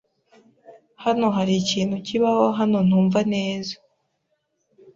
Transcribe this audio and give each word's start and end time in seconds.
Hano 1.03 1.25
hari 1.37 1.53
ikintu 1.61 1.95
kibaho 2.07 2.45
hano 2.59 2.77
ntumva 2.87 3.19
neza. 3.33 3.75